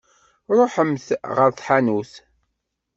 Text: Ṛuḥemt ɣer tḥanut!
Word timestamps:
Ṛuḥemt 0.57 1.07
ɣer 1.35 1.49
tḥanut! 1.57 2.13